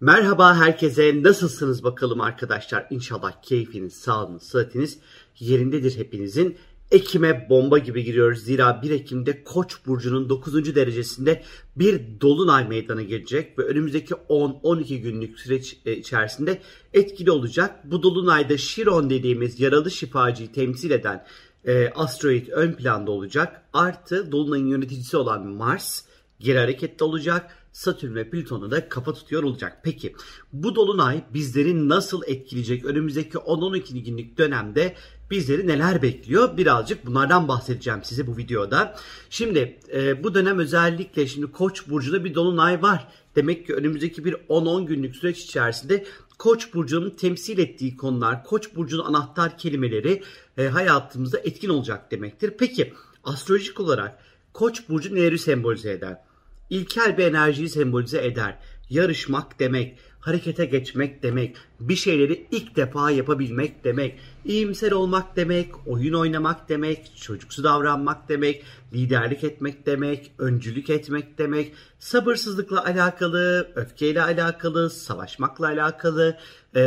[0.00, 1.22] Merhaba herkese.
[1.22, 2.86] Nasılsınız bakalım arkadaşlar?
[2.90, 4.98] İnşallah keyfiniz, sağlığınız, sıhhatiniz
[5.38, 6.56] yerindedir hepinizin.
[6.90, 8.38] Ekim'e bomba gibi giriyoruz.
[8.38, 10.74] Zira 1 Ekim'de Koç burcunun 9.
[10.74, 11.42] derecesinde
[11.76, 16.62] bir dolunay meydana gelecek ve önümüzdeki 10-12 günlük süreç e, içerisinde
[16.92, 17.90] etkili olacak.
[17.90, 21.26] Bu dolunayda Şiron dediğimiz yaralı şifacıyı temsil eden
[21.64, 23.62] e, asteroid ön planda olacak.
[23.72, 26.02] Artı dolunayın yöneticisi olan Mars
[26.40, 27.57] geri hareketli olacak.
[27.72, 29.80] Satürn ve Plüton'u da kafa tutuyor olacak.
[29.82, 30.14] Peki
[30.52, 32.84] bu dolunay bizleri nasıl etkileyecek?
[32.84, 34.94] Önümüzdeki 10-12 günlük dönemde
[35.30, 36.56] bizleri neler bekliyor?
[36.56, 38.96] Birazcık bunlardan bahsedeceğim size bu videoda.
[39.30, 43.08] Şimdi e, bu dönem özellikle şimdi Koç burcunda bir dolunay var.
[43.36, 46.04] Demek ki önümüzdeki bir 10-10 günlük süreç içerisinde
[46.38, 50.22] Koç burcunun temsil ettiği konular, Koç burcunun anahtar kelimeleri
[50.58, 52.54] e, hayatımızda etkin olacak demektir.
[52.58, 52.92] Peki
[53.24, 54.18] astrolojik olarak
[54.52, 56.27] Koç burcu neleri sembolize eder?
[56.70, 58.58] İlkel bir enerjiyi sembolize eder.
[58.90, 66.14] Yarışmak demek, harekete geçmek demek, bir şeyleri ilk defa yapabilmek demek, iyimser olmak demek, oyun
[66.14, 74.90] oynamak demek, çocuksu davranmak demek, liderlik etmek demek, öncülük etmek demek, sabırsızlıkla alakalı, öfkeyle alakalı,
[74.90, 76.36] savaşmakla alakalı
[76.74, 76.82] e,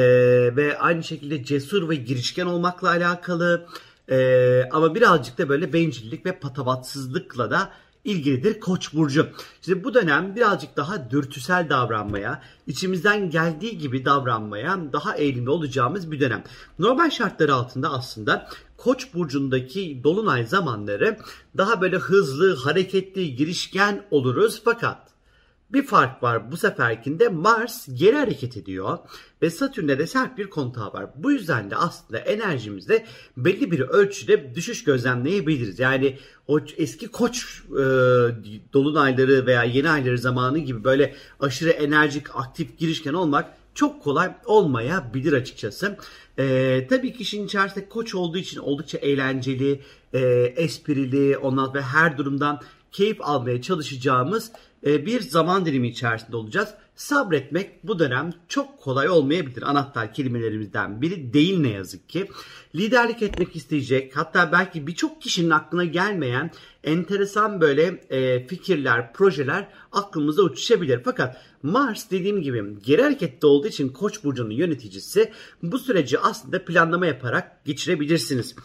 [0.56, 3.66] ve aynı şekilde cesur ve girişken olmakla alakalı
[4.12, 7.72] e, ama birazcık da böyle bencillik ve patavatsızlıkla da
[8.04, 9.28] ilgilidir Koç burcu.
[9.62, 16.20] İşte bu dönem birazcık daha dürtüsel davranmaya, içimizden geldiği gibi davranmaya daha eğilimli olacağımız bir
[16.20, 16.44] dönem.
[16.80, 21.18] Normal şartlar altında aslında Koç burcundaki dolunay zamanları
[21.58, 25.11] daha böyle hızlı, hareketli, girişken oluruz fakat
[25.74, 28.98] bir fark var bu seferkinde Mars geri hareket ediyor
[29.42, 31.10] ve Satürn'de de sert bir kontağı var.
[31.16, 33.06] Bu yüzden de aslında enerjimizde
[33.38, 35.80] belli bir ölçüde düşüş gözlemleyebiliriz.
[35.80, 37.84] Yani o eski koç e,
[38.74, 45.34] dolunayları veya yeni ayları zamanı gibi böyle aşırı enerjik, aktif, girişken olmak çok kolay olmayabilir
[45.34, 45.98] açıkçası.
[46.40, 49.82] Ee, tabii ki işin içerisinde koç olduğu için oldukça eğlenceli,
[50.14, 50.20] e,
[50.56, 54.52] esprili, ondan ve her durumdan keyif almaya çalışacağımız
[54.84, 56.70] bir zaman dilimi içerisinde olacağız.
[56.96, 59.62] Sabretmek bu dönem çok kolay olmayabilir.
[59.62, 62.28] Anahtar kelimelerimizden biri değil ne yazık ki.
[62.76, 66.52] Liderlik etmek isteyecek hatta belki birçok kişinin aklına gelmeyen
[66.84, 71.02] enteresan böyle e, fikirler, projeler aklımıza uçuşabilir.
[71.06, 75.32] Fakat Mars dediğim gibi geri harekette olduğu için Koç burcunun yöneticisi
[75.64, 78.56] bu süreci aslında planlama yaparak geçirebilirsiniz.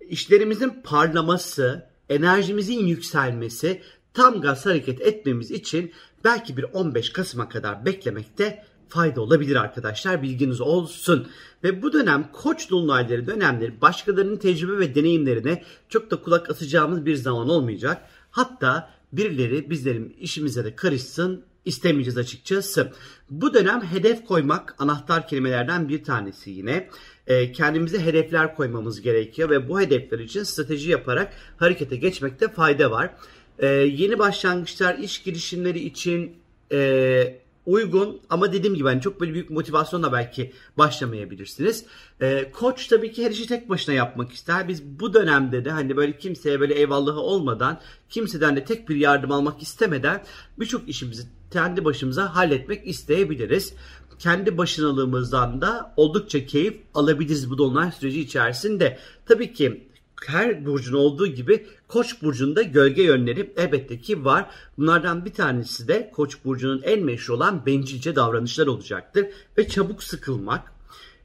[0.00, 3.82] İşlerimizin parlaması, enerjimizin yükselmesi,
[4.14, 5.92] tam gaz hareket etmemiz için
[6.24, 11.28] belki bir 15 Kasım'a kadar beklemekte fayda olabilir arkadaşlar bilginiz olsun.
[11.64, 17.14] Ve bu dönem koç dolunayları dönemleri başkalarının tecrübe ve deneyimlerine çok da kulak asacağımız bir
[17.14, 18.02] zaman olmayacak.
[18.30, 22.92] Hatta birileri bizlerin işimize de karışsın istemeyeceğiz açıkçası.
[23.30, 26.88] Bu dönem hedef koymak anahtar kelimelerden bir tanesi yine.
[27.26, 33.14] E, kendimize hedefler koymamız gerekiyor ve bu hedefler için strateji yaparak harekete geçmekte fayda var.
[33.62, 36.36] E, yeni başlangıçlar, iş girişimleri için
[36.72, 41.84] e, uygun ama dediğim gibi hani çok böyle büyük motivasyonla belki başlamayabilirsiniz.
[42.20, 44.68] Ee, koç tabii ki her işi tek başına yapmak ister.
[44.68, 49.32] Biz bu dönemde de hani böyle kimseye böyle eyvallahı olmadan, kimseden de tek bir yardım
[49.32, 50.24] almak istemeden
[50.60, 53.74] birçok işimizi kendi başımıza halletmek isteyebiliriz.
[54.18, 58.98] Kendi başınalığımızdan da oldukça keyif alabiliriz bu dolunay süreci içerisinde.
[59.26, 59.88] Tabii ki
[60.28, 64.50] her burcun olduğu gibi Koç burcunda gölge yönleri elbette ki var.
[64.78, 69.26] Bunlardan bir tanesi de Koç burcunun en meşhur olan bencilce davranışlar olacaktır
[69.58, 70.72] ve çabuk sıkılmak.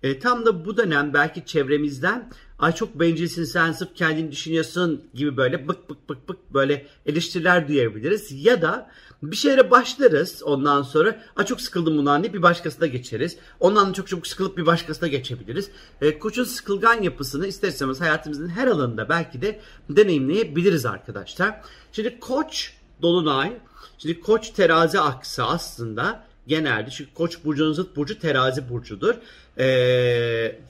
[0.03, 5.37] E, tam da bu dönem belki çevremizden ay çok bencilsin sen sırf kendini düşünüyorsun gibi
[5.37, 8.45] böyle bık bık bık bık böyle eleştiriler duyabiliriz.
[8.45, 8.89] Ya da
[9.23, 13.37] bir şeylere başlarız ondan sonra ay çok sıkıldım bundan diye bir başkasına geçeriz.
[13.59, 15.69] Ondan çok çabuk sıkılıp bir başkasına geçebiliriz.
[16.01, 19.59] E, koçun sıkılgan yapısını isterseniz hayatımızın her alanında belki de
[19.89, 21.61] deneyimleyebiliriz arkadaşlar.
[21.91, 23.57] Şimdi koç dolunay,
[23.97, 29.15] şimdi koç terazi aksı aslında genelde çünkü Koç burcunun zıt burcu terazi burcudur.
[29.57, 29.65] Ee,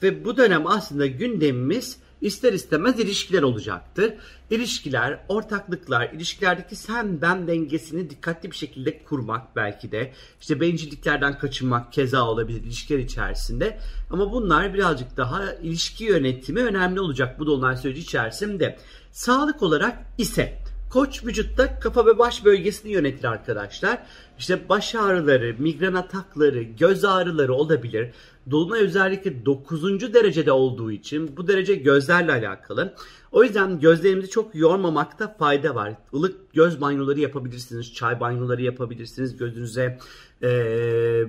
[0.02, 4.14] ve bu dönem aslında gündemimiz ister istemez ilişkiler olacaktır.
[4.50, 10.12] İlişkiler, ortaklıklar, ilişkilerdeki sen ben dengesini dikkatli bir şekilde kurmak belki de.
[10.40, 13.78] işte bencilliklerden kaçınmak keza olabilir ilişkiler içerisinde.
[14.10, 18.78] Ama bunlar birazcık daha ilişki yönetimi önemli olacak bu dolunay süreci içerisinde.
[19.12, 20.58] Sağlık olarak ise
[20.90, 23.98] Koç vücutta kafa ve baş bölgesini yönetir arkadaşlar.
[24.38, 28.10] İşte baş ağrıları, migren atakları, göz ağrıları olabilir.
[28.50, 30.14] Dolunay özellikle 9.
[30.14, 32.94] derecede olduğu için bu derece gözlerle alakalı.
[33.32, 35.94] O yüzden gözlerimizi çok yormamakta fayda var.
[36.12, 39.98] Ilık göz banyoları yapabilirsiniz, çay banyoları yapabilirsiniz gözünüze.
[40.42, 40.46] Ee,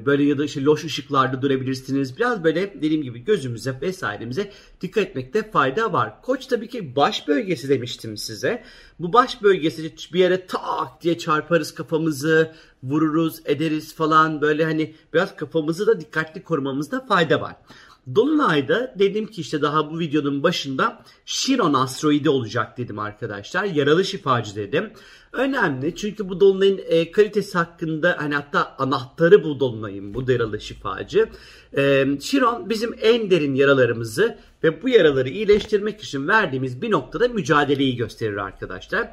[0.06, 2.18] böyle ya da işte loş ışıklarda durabilirsiniz.
[2.18, 4.52] Biraz böyle dediğim gibi gözümüze vesairemize
[4.82, 6.22] dikkat etmekte fayda var.
[6.22, 8.64] Koç tabii ki baş bölgesi demiştim size.
[9.00, 12.52] Bu baş bölgesi bir yere tak diye çarparız kafamızı,
[12.84, 17.56] vururuz, ederiz falan böyle hani biraz kafamızı da dikkatli korumamızda fayda var.
[18.16, 23.64] Dolunay'da dedim ki işte daha bu videonun başında Chiron asteroidi olacak dedim arkadaşlar.
[23.64, 24.94] Yaralı şifacı dedim.
[25.34, 31.30] Önemli çünkü bu dolunayın e, kalitesi hakkında hani hatta anahtarı bu dolunayın bu yaralı şifacı.
[31.78, 37.96] E, Chiron bizim en derin yaralarımızı ve bu yaraları iyileştirmek için verdiğimiz bir noktada mücadeleyi
[37.96, 39.10] gösterir arkadaşlar.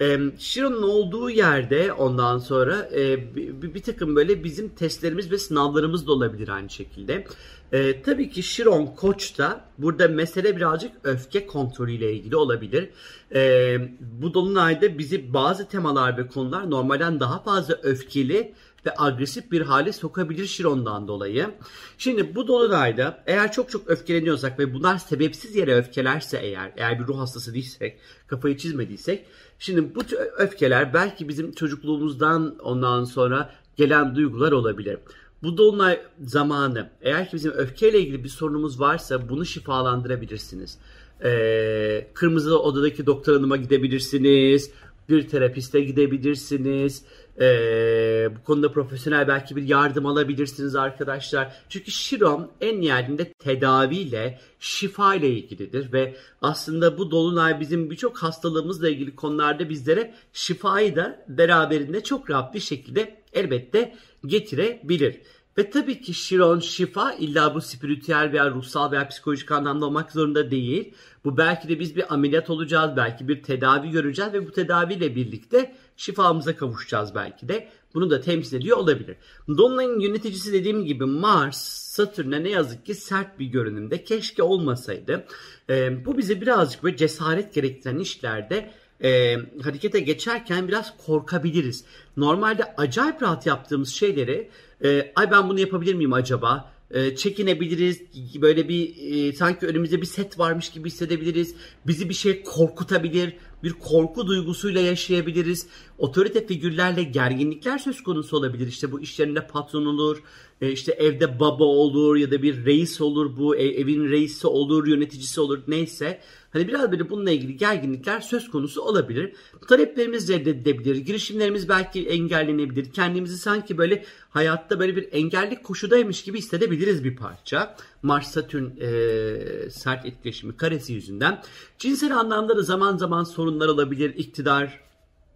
[0.00, 6.06] E, Chiron'un olduğu yerde ondan sonra e, bir, bir takım böyle bizim testlerimiz ve sınavlarımız
[6.06, 7.26] da olabilir aynı şekilde.
[7.72, 12.88] E, tabii ki Chiron Koç'ta burada mesele birazcık öfke kontrolüyle ilgili olabilir.
[13.34, 18.54] E, bu dolunayda bizi bazı temalar ve konular normalden daha fazla öfkeli
[18.86, 21.50] ve agresif bir hale sokabilir Chiron'dan dolayı.
[21.98, 27.06] Şimdi bu dolunayda eğer çok çok öfkeleniyorsak ve bunlar sebepsiz yere öfkelerse eğer, eğer bir
[27.06, 29.26] ruh hastası değilsek, kafayı çizmediysek,
[29.58, 30.00] şimdi bu
[30.36, 34.98] öfkeler belki bizim çocukluğumuzdan ondan sonra gelen duygular olabilir.
[35.42, 40.78] Bu dolunay zamanı eğer ki bizim öfkeyle ilgili bir sorunumuz varsa bunu şifalandırabilirsiniz.
[41.24, 44.70] Ee, kırmızı odadaki doktor hanıma gidebilirsiniz.
[45.10, 47.04] Bir terapiste gidebilirsiniz.
[47.40, 51.52] Ee, bu konuda profesyonel belki bir yardım alabilirsiniz arkadaşlar.
[51.68, 58.88] Çünkü Şiron en nihayetinde tedaviyle, şifa ile ilgilidir ve aslında bu dolunay bizim birçok hastalığımızla
[58.88, 63.94] ilgili konularda bizlere şifayı da beraberinde çok rahat bir şekilde elbette
[64.26, 65.20] getirebilir.
[65.58, 70.50] Ve tabii ki Şiron şifa illa bu spiritüel veya ruhsal veya psikolojik anlamda olmak zorunda
[70.50, 70.94] değil.
[71.24, 75.74] Bu belki de biz bir ameliyat olacağız, belki bir tedavi göreceğiz ve bu tedaviyle birlikte
[75.96, 77.68] şifamıza kavuşacağız belki de.
[77.94, 79.16] Bunu da temsil ediyor olabilir.
[79.48, 84.04] Dolunay'ın yöneticisi dediğim gibi Mars, Satürn'e ne yazık ki sert bir görünümde.
[84.04, 85.24] Keşke olmasaydı.
[85.70, 88.70] Ee, bu bize birazcık böyle cesaret gerektiren işlerde
[89.02, 91.84] e, harekete geçerken biraz korkabiliriz.
[92.16, 94.50] Normalde acayip rahat yaptığımız şeyleri
[94.84, 96.72] e, ay ben bunu yapabilir miyim acaba?
[96.90, 98.02] E, çekinebiliriz.
[98.42, 101.54] Böyle bir e, sanki önümüzde bir set varmış gibi hissedebiliriz.
[101.86, 103.34] Bizi bir şey korkutabilir.
[103.62, 105.66] Bir korku duygusuyla yaşayabiliriz.
[105.98, 108.66] Otorite figürlerle gerginlikler söz konusu olabilir.
[108.66, 110.22] İşte bu iş yerinde patron olur.
[110.60, 113.36] E, işte evde baba olur ya da bir reis olur.
[113.36, 116.20] Bu ev, evin reisi olur, yöneticisi olur neyse.
[116.52, 119.32] Hani biraz böyle bununla ilgili gerginlikler söz konusu olabilir.
[119.68, 120.96] Taleplerimiz reddedilebilir.
[120.96, 122.92] Girişimlerimiz belki engellenebilir.
[122.92, 127.76] Kendimizi sanki böyle hayatta böyle bir engellik koşudaymış gibi hissedebiliriz bir parça.
[128.02, 131.42] Mars Satürn e, sert etkileşimi karesi yüzünden.
[131.78, 134.14] Cinsel anlamda da zaman zaman sorunlar olabilir.
[134.16, 134.80] İktidar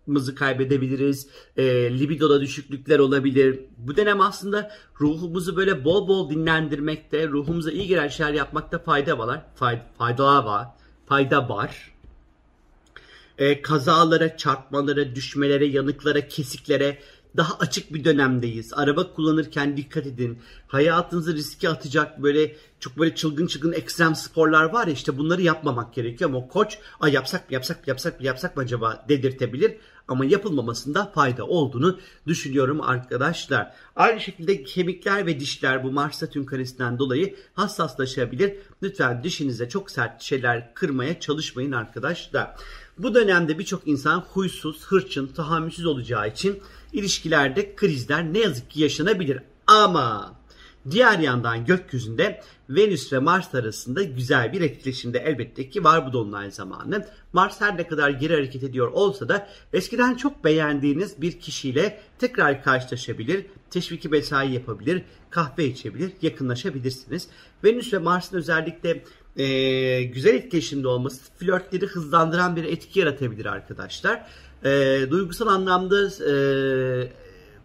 [0.07, 1.29] mızı kaybedebiliriz.
[1.57, 1.65] E,
[1.99, 3.61] libidoda düşüklükler olabilir.
[3.79, 4.71] Bu dönem aslında
[5.01, 9.43] ruhumuzu böyle bol bol dinlendirmekte, ruhumuza iyi gelen şeyler yapmakta fayda var.
[9.55, 10.67] Fayda, faydalar var
[11.07, 11.95] fayda var.
[13.39, 16.99] E, kazalara, çarpmalara, düşmelere, yanıklara, kesiklere
[17.37, 18.73] daha açık bir dönemdeyiz.
[18.75, 20.39] Araba kullanırken dikkat edin.
[20.67, 25.95] Hayatınızı riske atacak böyle çok böyle çılgın çılgın ekstrem sporlar var ya işte bunları yapmamak
[25.95, 29.77] gerekiyor ama koç ay yapsak mı yapsak mı yapsak mı yapsak mı acaba dedirtebilir
[30.09, 33.75] ama yapılmamasında fayda olduğunu düşünüyorum arkadaşlar.
[33.97, 38.57] Aynı şekilde kemikler ve dişler bu Mars Satürn karesinden dolayı hassaslaşabilir.
[38.83, 42.57] Lütfen dişinize çok sert şeyler kırmaya çalışmayın arkadaşlar.
[42.99, 46.63] Bu dönemde birçok insan huysuz, hırçın, tahammülsüz olacağı için
[46.95, 49.39] ilişkilerde krizler ne yazık ki yaşanabilir.
[49.67, 50.35] Ama
[50.91, 56.51] diğer yandan gökyüzünde Venüs ve Mars arasında güzel bir etkileşimde elbette ki var bu dolunay
[56.51, 57.07] zamanı.
[57.33, 62.65] Mars her ne kadar geri hareket ediyor olsa da eskiden çok beğendiğiniz bir kişiyle tekrar
[62.65, 67.29] karşılaşabilir, teşviki mesai yapabilir, kahve içebilir, yakınlaşabilirsiniz.
[67.65, 69.05] Venüs ve Mars'ın özellikle
[69.37, 74.27] e, güzel etkileşimde olması flörtleri hızlandıran bir etki yaratabilir arkadaşlar.
[74.65, 76.35] E, duygusal anlamda e,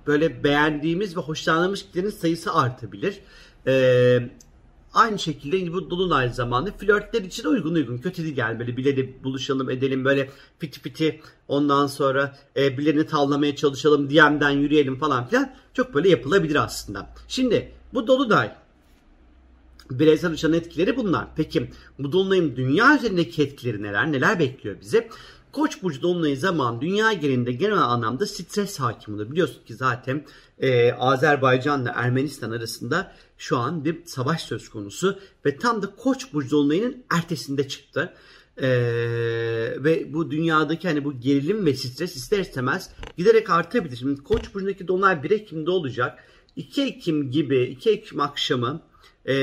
[0.08, 3.20] böyle beğendiğimiz ve hoşlandığımız kişilerin sayısı artabilir.
[3.68, 4.29] E,
[4.94, 7.98] Aynı şekilde bu dolunay zamanı flörtler için uygun uygun.
[7.98, 10.29] Kötü değil yani böyle bilelim buluşalım edelim böyle
[10.60, 15.51] piti piti ondan sonra e, birilerini tavlamaya çalışalım DM'den yürüyelim falan filan.
[15.74, 17.10] Çok böyle yapılabilir aslında.
[17.27, 18.51] Şimdi bu dolunay
[19.91, 21.27] bireysel uçan etkileri bunlar.
[21.36, 24.12] Peki bu dolunayın dünya üzerindeki etkileri neler?
[24.12, 25.08] Neler bekliyor bizi?
[25.51, 29.32] Koç burcu dolunayı zaman dünya genelinde genel anlamda stres hakim olur.
[29.32, 30.25] Biliyorsun ki zaten
[30.60, 36.34] e, Azerbaycan ile Ermenistan arasında şu an bir savaş söz konusu ve tam da Koç
[36.34, 38.13] burcu dolunayının ertesinde çıktı.
[38.62, 38.70] Ee,
[39.77, 43.98] ve bu dünyadaki hani bu gerilim ve stres ister istemez giderek artabilir.
[43.98, 46.24] Şimdi Koç burcundaki dolunay 1 Ekim'de olacak.
[46.56, 48.82] 2 Ekim gibi 2 Ekim akşamı
[49.25, 49.34] e,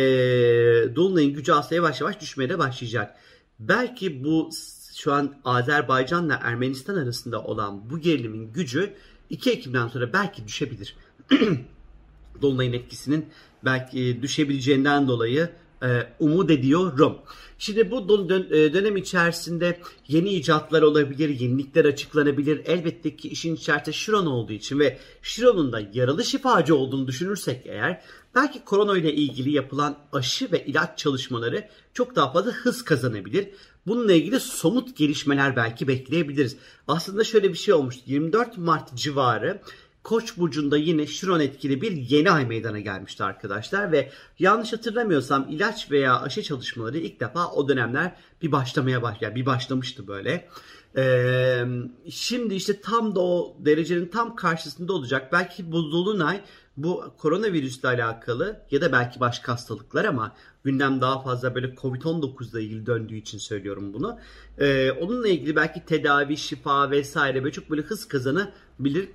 [0.96, 3.16] Dolunay'ın gücü aslında yavaş yavaş düşmeye de başlayacak.
[3.58, 4.50] Belki bu
[4.96, 8.94] şu an Azerbaycan'la Ermenistan arasında olan bu gerilimin gücü
[9.30, 10.96] 2 Ekim'den sonra belki düşebilir.
[12.42, 13.26] Dolunay'ın etkisinin
[13.64, 15.50] belki düşebileceğinden dolayı
[15.82, 15.86] e,
[16.20, 17.18] umut ediyorum.
[17.58, 22.62] Şimdi bu e, dönem içerisinde yeni icatlar olabilir, yenilikler açıklanabilir.
[22.64, 28.02] Elbette ki işin içerisinde Şiron olduğu için ve Şiron'un da yaralı şifacı olduğunu düşünürsek eğer
[28.34, 33.48] belki korona ile ilgili yapılan aşı ve ilaç çalışmaları çok daha fazla hız kazanabilir.
[33.86, 36.56] Bununla ilgili somut gelişmeler belki bekleyebiliriz.
[36.88, 38.02] Aslında şöyle bir şey olmuştu.
[38.06, 39.60] 24 Mart civarı
[40.06, 45.90] Koç burcunda yine Şiron etkili bir yeni ay meydana gelmişti arkadaşlar ve yanlış hatırlamıyorsam ilaç
[45.90, 49.34] veya aşı çalışmaları ilk defa o dönemler bir başlamaya başladı.
[49.34, 50.48] bir başlamıştı böyle.
[50.96, 51.64] Ee,
[52.10, 55.32] şimdi işte tam da o derecenin tam karşısında olacak.
[55.32, 56.40] Belki bu dolunay
[56.76, 60.34] bu koronavirüsle alakalı ya da belki başka hastalıklar ama
[60.66, 64.18] gündem daha fazla böyle Covid-19 ile ilgili döndüğü için söylüyorum bunu.
[64.58, 69.08] Ee, onunla ilgili belki tedavi, şifa vesaire böyle çok böyle hız kazanabilir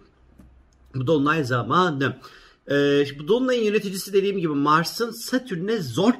[0.95, 2.17] bu dolunay zamanı.
[2.71, 6.13] Ee, bu dolunayın yöneticisi dediğim gibi Mars'ın Satürn'e zor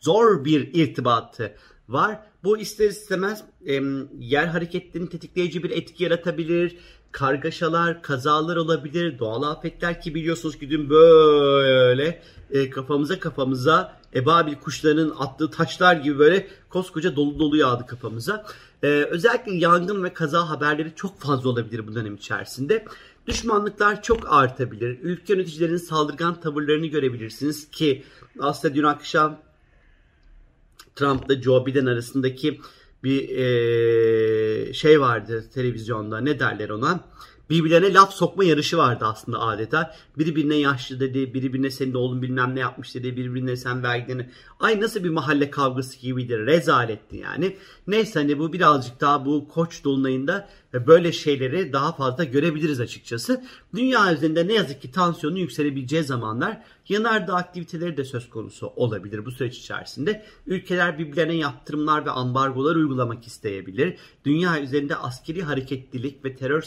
[0.00, 1.56] zor bir irtibatı
[1.88, 2.20] var.
[2.44, 3.80] Bu ister istemez e,
[4.18, 6.76] yer hareketlerini tetikleyici bir etki yaratabilir.
[7.14, 15.14] Kargaşalar, kazalar olabilir, doğal afetler ki biliyorsunuz ki dün böyle e, kafamıza kafamıza ebabil kuşlarının
[15.18, 18.46] attığı taşlar gibi böyle koskoca dolu dolu yağdı kafamıza.
[18.82, 22.84] E, özellikle yangın ve kaza haberleri çok fazla olabilir bu dönem içerisinde.
[23.26, 24.98] Düşmanlıklar çok artabilir.
[25.02, 28.04] Ülke yöneticilerinin saldırgan tavırlarını görebilirsiniz ki
[28.40, 29.40] aslında dün akşam
[30.96, 32.60] Trump'la Joe Biden arasındaki
[33.04, 33.44] bir e,
[34.74, 37.00] şey vardı televizyonda ne derler ona
[37.50, 39.94] birbirlerine laf sokma yarışı vardı aslında adeta.
[40.18, 44.30] Biri birine yaşlı dedi, biri birine senin oğlun bilmem ne yapmış dedi, birbirine sen vergilerini.
[44.60, 47.56] Ay nasıl bir mahalle kavgası gibiydi, rezaletti yani.
[47.86, 50.48] Neyse hani bu birazcık daha bu koç dolunayında
[50.86, 53.44] böyle şeyleri daha fazla görebiliriz açıkçası.
[53.74, 59.30] Dünya üzerinde ne yazık ki tansiyonu yükselebileceği zamanlar yanardağ aktiviteleri de söz konusu olabilir bu
[59.30, 60.24] süreç içerisinde.
[60.46, 63.96] Ülkeler birbirlerine yaptırımlar ve ambargolar uygulamak isteyebilir.
[64.24, 66.62] Dünya üzerinde askeri hareketlilik ve terör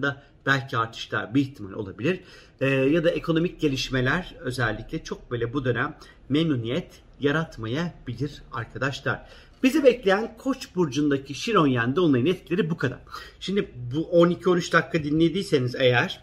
[0.00, 2.20] saldırılarında belki artışlar bir ihtimal olabilir.
[2.60, 5.96] Ee, ya da ekonomik gelişmeler özellikle çok böyle bu dönem
[6.28, 9.26] memnuniyet yaratmayabilir arkadaşlar.
[9.62, 12.98] Bizi bekleyen Koç burcundaki Şiron Yen'de onların etkileri bu kadar.
[13.40, 16.20] Şimdi bu 12-13 dakika dinlediyseniz eğer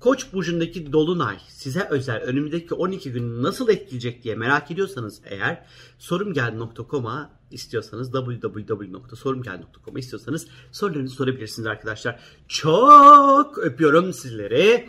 [0.00, 5.66] Koç burcundaki dolunay size özel önümüzdeki 12 gün nasıl etkileyecek diye merak ediyorsanız eğer
[5.98, 12.20] sorumgel.com'a istiyorsanız www.sorumgel.com'a istiyorsanız sorularınızı sorabilirsiniz arkadaşlar.
[12.48, 14.88] Çok öpüyorum sizleri.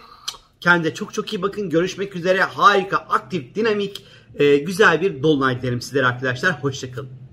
[0.60, 1.70] Kendinize çok çok iyi bakın.
[1.70, 2.42] Görüşmek üzere.
[2.42, 4.06] Harika, aktif, dinamik,
[4.66, 6.64] güzel bir dolunay dilerim sizlere arkadaşlar.
[6.64, 7.27] Hoşçakalın.